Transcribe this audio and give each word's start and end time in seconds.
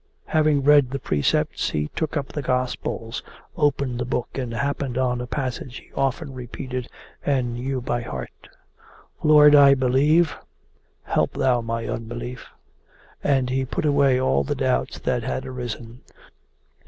Having 0.25 0.63
read 0.63 0.89
the 0.89 0.97
precepts 0.97 1.69
he 1.69 1.89
took 1.89 2.17
up 2.17 2.29
the 2.29 2.41
Gospels, 2.41 3.21
opened 3.55 3.99
the 3.99 4.03
book, 4.03 4.29
and 4.33 4.51
happened 4.51 4.97
on 4.97 5.21
a 5.21 5.27
passage 5.27 5.77
he 5.77 5.93
often 5.93 6.33
repeated 6.33 6.89
and 7.23 7.53
knew 7.53 7.81
by 7.81 8.01
heart: 8.01 8.49
'Lord, 9.21 9.53
I 9.53 9.75
believe. 9.75 10.35
Help 11.03 11.33
thou 11.33 11.61
my 11.61 11.87
unbelief!' 11.87 12.47
and 13.23 13.51
he 13.51 13.63
put 13.63 13.85
away 13.85 14.19
all 14.19 14.43
the 14.43 14.55
doubts 14.55 14.97
that 14.97 15.21
had 15.21 15.45
arisen. 15.45 16.01